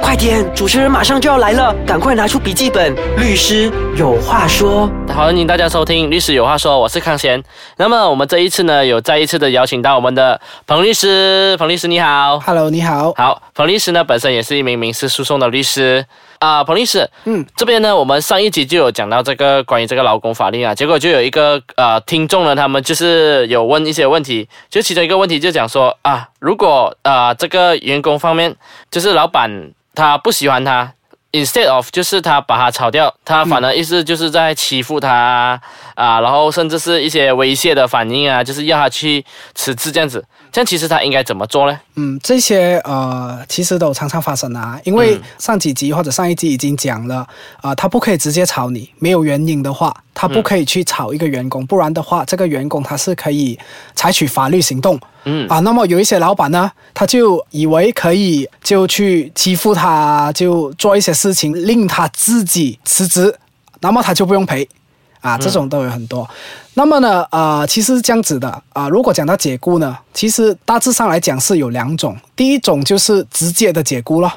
[0.00, 2.94] 快点，主持人马上就要来了，赶快拿出笔记本。
[3.16, 4.90] 律师有话说。
[5.08, 7.42] 欢迎大家收听《律师有话说》，我是康贤。
[7.76, 11.56] 那么我们这一次呢，有再一次的邀请到我们的彭律师。
[11.58, 13.12] 彭律师你好，Hello，你好。
[13.16, 16.04] 好，彭律师呢本身也是一名民事诉讼的律师
[16.44, 16.64] 啊。
[16.64, 28.54] 彭律师，嗯，这边呢，我们上一集就有讲到这个关于这个劳工法令啊，结果就有一个呃听众呢，他们就是有问一些问题，就其中一个问题就讲说啊，如果呃这个员工方面
[28.90, 30.92] 就是老板他不喜欢他。
[31.34, 35.60] Instead of 就是他把他炒掉，他反而意思就是在欺负他
[35.96, 40.24] 啊，然后甚至是一些威胁的反应啊，就是要他去辞职这样子。
[40.52, 41.76] 这样其实他应该怎么做呢？
[41.96, 47.26] 嗯，这些呃其实都常常发生啊，因为上几集或者上一集已经讲了
[47.60, 53.58] 啊，他不可以直接炒你，没有原因的话，他不可以去炒一个员工，不然的话，这个员工他是可以
[53.96, 55.00] 采取法律行动。
[55.24, 63.34] 嗯啊，那么有一些老板呢，他就以为可以就去欺负他，就做一些事情令他自己辞职，
[63.80, 64.68] 那么他就不用赔。
[65.20, 66.28] 啊，这种都有很多。
[66.74, 72.14] 那么呢，呃，其实这样子的啊，如果讲到解雇呢，其实大致上来讲是有两种。
[72.36, 74.30] 第一种就是直接的解雇了，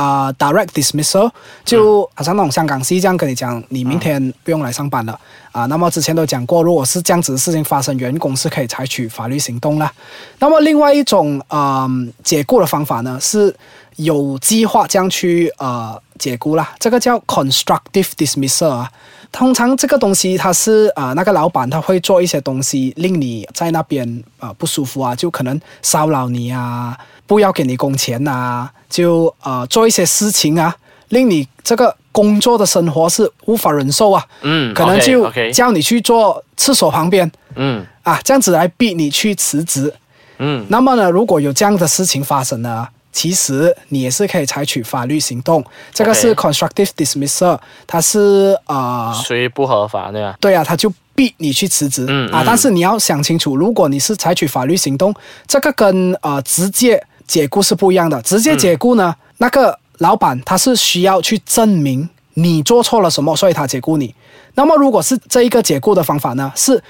[0.00, 1.30] 啊，direct dismissal，
[1.62, 5.18] 就好像那种香港戏这样跟你讲，你明天不用来上班了
[5.52, 5.66] 啊。
[5.66, 9.92] 那么之前都讲过，如果是这样子的事情发生，员工是可以采取法律行动了。
[10.38, 11.86] 那么另外一种啊
[12.24, 13.54] 解雇的方法呢，是
[14.02, 18.90] 有计划这样去呃解雇啦，这个叫 constructive dismissal 啊。
[19.32, 30.74] 通常这个东西，它是啊，那个老板他会做一些东西，令你在那边啊不舒服啊，就可能骚扰你啊，不要给你工钱啊，就呃做一些事情啊，
[31.10, 34.26] 令你这个工作的生活是无法忍受啊。
[34.42, 37.30] 嗯，可能就叫你去做厕所旁边。
[37.54, 39.94] 嗯，啊，这样子来逼你去辞职。
[40.38, 42.88] 嗯，那么呢，如果有这样的事情发生呢？
[43.12, 50.36] 其实你也是可以采取法律行动，这个是 constructive dismissal，它是啊属于不合法对吧？
[50.40, 52.44] 对啊，他就逼你去辞职啊。
[52.46, 55.12] 但是你要想清楚，如果你是采取法律行动，
[55.46, 58.22] 这个跟呃直接解雇是不一样的。
[58.22, 64.14] 直接解雇呢，那个老板他是需要去证明你做错了什么，所以他解雇你。
[64.54, 66.80] 那么如果是这一个解雇的方法呢，是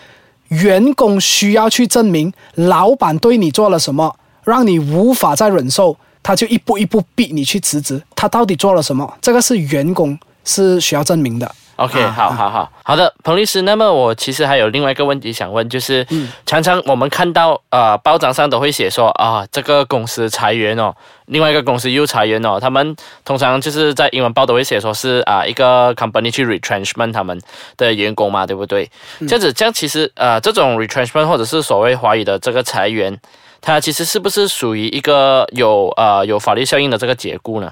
[0.49, 4.15] 员工需要去证明老板对你做了什么，
[4.45, 5.97] 让你无法再忍受。
[6.23, 9.19] 他就一步一步逼你去辞职，他到底做了什么？
[9.21, 11.51] 这个是员工是需要证明的。
[11.77, 13.63] OK，好好好好的，彭律师。
[13.63, 16.07] 那么我其实还有另外一个问题想问，就是
[16.45, 20.95] 常常我们看到呃报章上都会写说啊这个公司裁员哦，
[21.25, 22.95] 另外一个公司又裁员哦，他们
[23.25, 27.41] 通常就是在英文报都会写说是啊一个 company 去 retrenchment 他们
[27.79, 28.91] 的员工嘛，对不对？
[29.21, 33.19] 这样子，这样其实呃这种 retrenchment 或者是所谓华语的这个裁员。
[33.61, 37.71] 它其实是不是属于一个有呃有法律效应的这个解雇呢？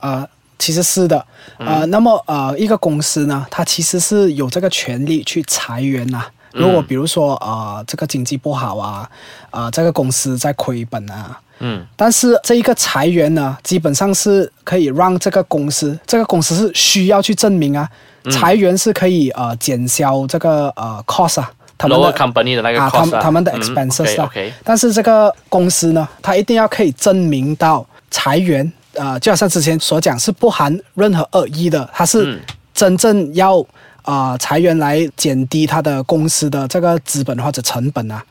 [0.00, 0.28] 呃，
[0.58, 1.24] 其实是的。
[1.58, 6.24] 呃，那么呃，一个公司呢，它其实是有这个权利去裁员呐。
[6.52, 9.08] 如果比如说呃这个经济不好啊，
[9.50, 17.88] 啊这个公司在亏本啊，嗯，但是这一个裁员呢，基本上是可以让这个公司，这个公司是需要去证明啊，
[18.32, 21.50] 裁员是可以呃减销这个呃 cost 啊。
[21.80, 24.30] 他们的 company 的那个啊，他们他们的 expenses 啊，
[24.62, 32.38] 但是这个公司呢，它一定要可以证明到裁员，呃，就好像之前所讲，是不含任何恶意的，它是
[32.74, 33.64] 真正要
[34.02, 38.22] 啊裁员来减低它的公司的这个资本或者成本啊，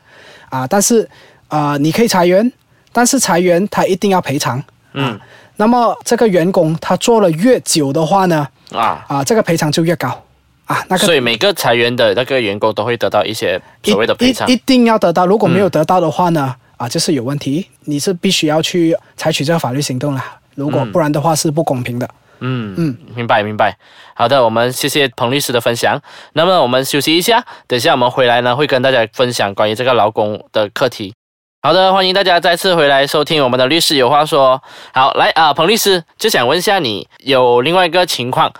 [0.49, 1.09] 啊，但是
[1.47, 2.51] 啊，你可以裁员，
[2.91, 5.19] 但是裁员他一定要赔偿，嗯，
[5.55, 9.03] 那么这个员工他做了越久的话呢，啊。
[9.07, 10.23] 啊，这个赔偿就越高。
[10.69, 15.25] 啊，那个，所以每个裁员的那个员工都会得到一些所谓的赔偿，一定要得到。
[15.25, 20.23] 如果没有得到的话呢，啊，就是有问题，你是必须要去采取这个法律行动了。
[20.53, 22.07] 如果不然的话是不公平的。
[22.41, 23.75] 嗯嗯，明白明白。
[24.13, 25.99] 好的，我们谢谢彭律师的分享。
[26.33, 31.15] 那么我们休息一下，等一下我们回来呢，会跟大家分享关于这个劳工的课题。
[31.63, 34.61] 好的，欢迎大家再次回来收听我们的律师有话说。
[34.93, 38.53] 好，来啊，彭律师就想问一下你，有另外一个情况。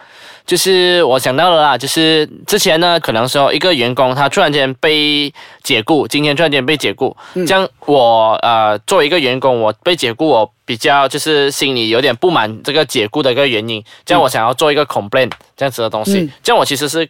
[0.50, 5.32] 就是我想到了啦，就是之前呢，可能说一个员工他突然间被
[5.62, 7.16] 解雇，今天突然间被解雇，
[7.46, 17.10] 这样我呃作为一个员工，我被解雇，我比较就是心里有点不满这个解雇的一个原因，这样我想要做一个 complaint 这样子的东西，这样我其实是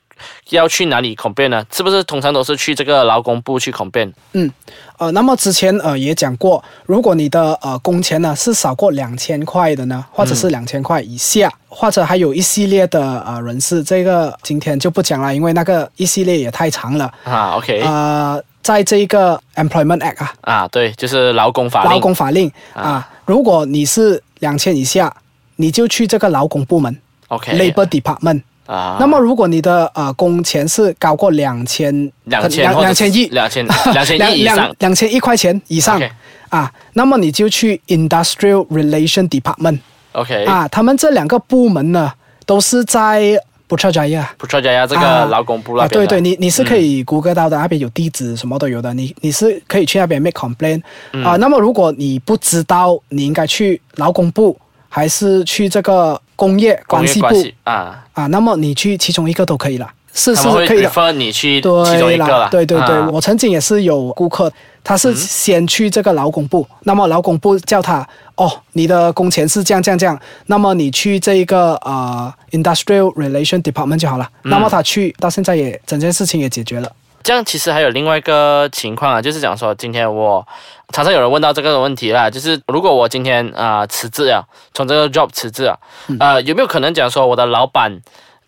[0.51, 1.65] 要去哪里 complaint 呢？
[1.69, 4.13] 是不是通常都是去这个劳工部去 complaint？
[4.31, 4.50] 嗯，
[4.97, 11.51] 呃，那么之前呃也讲过，如果你的呃工钱呢是少过两千块的呢，或者是两千块以下。
[11.71, 17.51] 或者还有一系列的呃人士，这个今天就不讲了，因为那个一系列也太长了啊。
[17.57, 21.91] OK，呃，在这一个 Employment Act 啊，啊对，就是劳工法令。
[21.91, 25.15] 劳工法令啊，如果你是两千以下，
[25.57, 26.97] 你就去这个劳工部门
[27.27, 28.41] OK Labor Department。
[28.65, 31.93] 啊，那么如果你的呃工钱是高过两千
[32.23, 33.27] 两两千两千亿。
[33.27, 34.75] 两千两千两两亿以上。
[34.79, 35.97] 两千亿块钱以上。
[35.97, 36.09] OK
[36.49, 42.11] 啊，那么你就去 Industrial Relation Department，OK 啊，他们这两个部门呢
[42.47, 43.39] 都是在
[43.69, 44.25] Putrajaya。
[44.38, 50.81] 不错家呀，这个啊劳工部那啊，边的、嗯对对，你你是可以谷歌到的，那边有地址，什么都有的，你你是可以去那边 make complaint
[51.13, 51.36] 嗯啊。
[51.38, 57.27] 那么如果你不知道，你应该去劳工部还是去这个工业关系部
[57.63, 58.25] 啊，啊？
[58.27, 60.89] 那么你去其中一个都可以了，是是会可以的。
[60.89, 64.51] refer 你去对其中一个了，对对对，啊我曾经也是有顾客，
[64.83, 74.29] 他是先去这个劳工部，那么劳工部叫他哦，你的工钱是这样这样这样，那么你去这一个呃 Industrial Relation Department 就好了。
[74.44, 76.91] 嗯那么他去到现在也整件事情也解决了。
[77.21, 80.45] 这样其实还有另外一个情况啊，就是讲说，今天我
[80.94, 84.41] 常常有人问到这个问题啦，就是如果我今天啊、呃辞职啊，
[84.73, 85.77] 从这个 job 辞职啊，
[86.19, 87.91] 呃，有没有可能讲说我的老板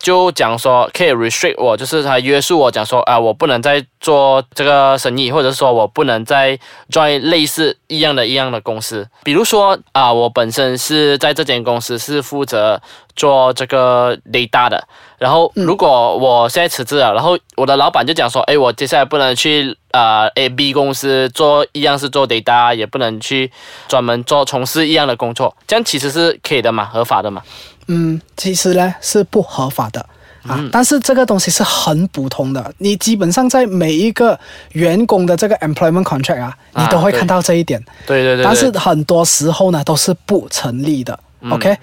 [0.01, 6.57] 就讲说可以 restrict 我，就是他约束我讲说啊、我不能再做这个生意，或者说我不能再
[6.89, 12.81] 做类似一样的一样的公司，比如说啊、我本身是在这间公司是负责
[13.15, 14.87] 做这个 data 的，
[15.17, 23.51] 然后如果我现在辞职了，然后我的老板就讲说，哎，我接下来不能去呃 A B 公司做一样是做 data，也不能去
[23.87, 27.43] 专门做从事一样的工作，这样其实是可以的嘛，合法的嘛。
[27.87, 29.99] 嗯，其实呢是不合法的
[30.43, 34.39] 啊，嗯但是这个东西是很普通的，你基本上在每一个
[34.71, 37.83] 员工的这个 employment contract 啊，你都会看到这一点。
[38.05, 41.19] 对对对但是很多时候呢都是不成立的。
[41.49, 41.75] OK，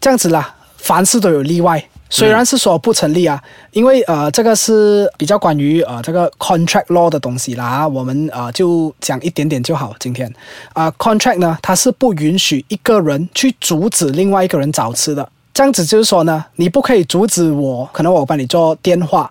[0.00, 1.82] 这样子啦，凡事都有例外。
[2.14, 9.94] 虽然是说不成立啊，因为呃，这个是比较关于呃这个 contract law 的东西啦，啊我们呃就讲一点点就好。
[9.98, 10.30] 今天
[10.74, 15.26] 啊、c o n t r a c t 呢，它是不允许一个人去阻止另外一个人找吃的。
[15.54, 19.28] 这样子就是说呢，你不可以阻止我，可能我帮你做电话，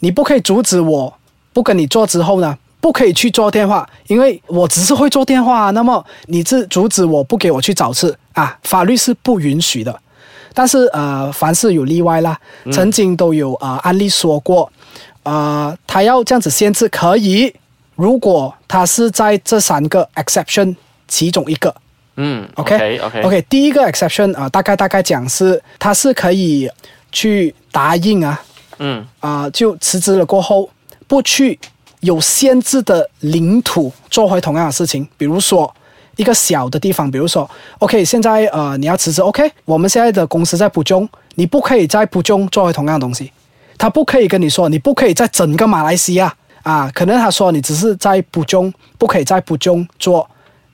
[0.00, 1.12] 你不可以阻止我
[1.52, 5.70] 不跟你做之后呢，不可以去做电话，因为我只是会做电话啊。
[5.70, 8.58] 那么你是阻止我不给我去找事啊？
[8.64, 10.00] 法律是不允许的。
[10.52, 12.36] 但是呃，凡事有例外啦，
[12.72, 14.70] 曾经都有呃案例说过，
[15.22, 17.54] 呃，他要这样子限制可以，
[17.94, 20.74] 如果他是在这三个 exception
[21.06, 21.72] 其中一个。
[22.22, 26.70] 嗯 OK OK OK 第一个 exception 啊、大概大概讲是，他是可以
[27.10, 28.38] 去答应啊，
[28.78, 30.68] 嗯啊、就辞职了过后，
[31.06, 31.58] 不去
[32.00, 35.74] 有限制的领土做回同样的事情，比如说
[36.16, 43.32] 一个小的地方，比如说，OK，现在呃你要辞职，OK，我们现在的公司在浦中，你不可以在浦中做回同样的东西，
[43.78, 46.34] 他不可以跟你说，你不可以在整个马来西亚
[46.64, 50.28] 啊，可能他说你只是在浦中，不可以在浦中做。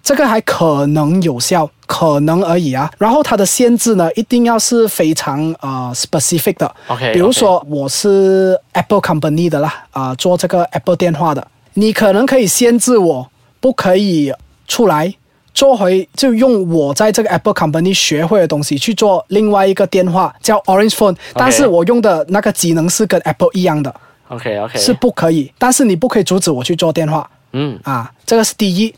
[0.07, 2.89] 这个还可能有效，可能而已啊。
[2.97, 6.75] 然后它的限制呢，一定要是非常呃 specific 的。
[6.87, 11.45] OK，比如说我是 Apple Company 的啦，啊、做这个 Apple 电话的，
[11.75, 14.33] 你可能可以限制我不可以
[14.69, 15.13] 出来
[15.53, 23.93] 做回，就用我在这个 Apple Company 学会的东西去做另外一个电话叫 Orange Phone，但是我用的那个机能是跟 Apple 一样的
[24.29, 25.53] ，OK OK 是不可以。
[25.59, 27.29] 但是你不可以阻止我去做电话。
[27.53, 28.95] 嗯啊，这个是第一。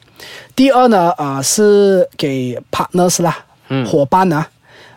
[0.54, 3.36] 第二呢，呃，是给 partners 啦，
[3.68, 3.86] 嗯。
[3.86, 4.48] 伙伴啊，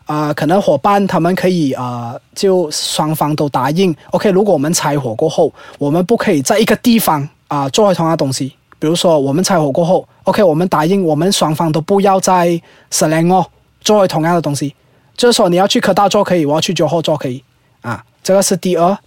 [0.06, 8.54] 啊、可能伙伴他们可以呃，就双方都答应，OK，如果我们拆伙过后，我们不可以在一个地方啊、做回同样的东西。
[8.80, 12.60] 比如说我们拆伙过后，OK，我们答应我们双方都不要在
[12.90, 13.46] s l a n 哦
[13.82, 14.74] 做回同样的东西，
[15.16, 17.44] 就是说你要去科大做可以，我要去酒后做可以。
[17.82, 18.98] 啊，这个是第二。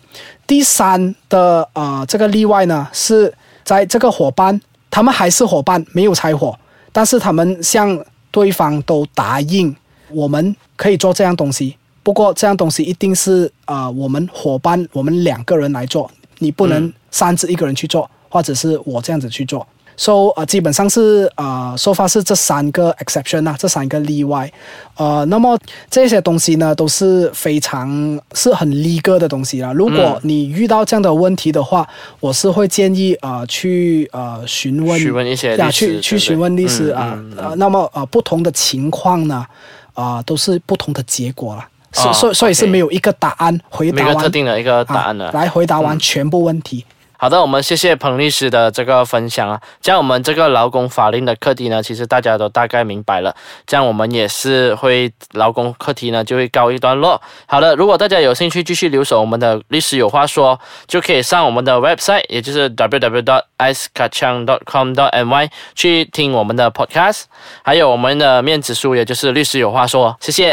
[0.47, 4.61] 第三的呃这个例外呢是在这个伙伴，
[4.95, 6.57] 他们还是伙伴，没有拆伙，
[6.93, 9.75] 但是他们向对方都答应，
[10.09, 11.77] 我们可以做这样东西。
[12.05, 16.09] 不过这样东西一定是呃我们伙伴我们两个人来做，
[16.39, 19.67] 你不能擅自一个人去做，或者是我这样子去做。
[19.97, 24.53] So 呃，基本上是呃说法是这三个 exception 啊，这三个例外，
[24.97, 25.59] 呃，那么
[25.89, 29.73] 这些东西呢都是非常是很 legal 的东西啦。
[29.73, 39.47] 如果你遇到这样的问题的话，我是会建议呃去呃询问询问一些去去询问律师嗯啊那么呃不同的情况呢，
[39.95, 41.69] 啊、都是不同的结果啦。
[41.93, 45.27] 所、哦所以所以是没有一个答案回答完特定的一个答案的。
[45.27, 46.85] 啊、来回答完全部问题。
[47.25, 49.59] 好的，我们谢谢彭律师的这个分享啊。
[49.81, 53.35] 这样我们这个劳工法令的课题呢，其实大家都大概明白了。
[53.67, 57.19] 这样我们也是会劳工课题呢就会告一段落。
[57.47, 67.23] 好的，如果大家有兴趣继续留守我们的律师有话说，就可以上我们的 website，也就是 www.icekacang.com.my 去听我们的 podcast，
[67.63, 70.15] 还有我们的面子书，也就是律师有话说。
[70.21, 70.53] 谢谢。